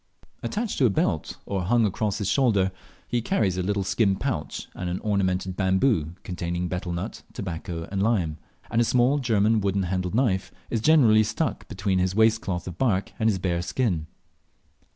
Attached 0.41 0.79
to 0.79 0.87
a 0.87 0.89
belt, 0.89 1.37
or 1.45 1.61
hung 1.61 1.85
across 1.85 2.17
his 2.17 2.27
shoulder, 2.27 2.71
he 3.07 3.21
carries 3.21 3.55
a 3.55 3.61
little 3.61 3.83
skin 3.83 4.15
pouch 4.15 4.67
and 4.73 4.89
an 4.89 4.97
ornamented 5.01 5.55
bamboo, 5.55 6.15
containing 6.23 6.67
betel 6.67 6.91
nut, 6.91 7.21
tobacco, 7.33 7.87
and 7.91 8.01
lime, 8.01 8.39
and 8.71 8.81
a 8.81 8.83
small 8.83 9.19
German 9.19 9.61
wooden 9.61 9.83
handled 9.83 10.15
knife 10.15 10.51
is 10.71 10.81
generally 10.81 11.21
stuck 11.21 11.67
between 11.67 11.99
his 11.99 12.15
waist 12.15 12.41
cloth 12.41 12.67
of 12.67 12.79
bark 12.79 13.11
and 13.19 13.29
his 13.29 13.37
bare 13.37 13.61
shin. 13.61 14.07